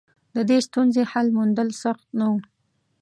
د 0.35 0.37
دې 0.49 0.57
ستونزې 0.67 1.03
حل 1.11 1.27
موندل 1.37 1.69
سخت 1.83 2.07
نه 2.19 2.25
و. 2.31 2.33